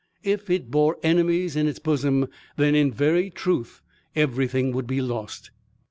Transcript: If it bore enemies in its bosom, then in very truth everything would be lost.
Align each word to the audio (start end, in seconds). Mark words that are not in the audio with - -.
If 0.23 0.49
it 0.49 0.71
bore 0.71 0.97
enemies 1.03 1.55
in 1.55 1.67
its 1.67 1.77
bosom, 1.77 2.27
then 2.57 2.73
in 2.73 2.91
very 2.91 3.29
truth 3.29 3.83
everything 4.15 4.71
would 4.71 4.87
be 4.87 4.99
lost. 4.99 5.51